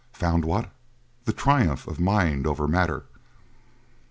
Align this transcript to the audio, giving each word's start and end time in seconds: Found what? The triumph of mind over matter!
Found 0.13 0.45
what? 0.45 0.71
The 1.25 1.31
triumph 1.31 1.87
of 1.87 1.99
mind 1.99 2.47
over 2.47 2.67
matter! 2.67 3.05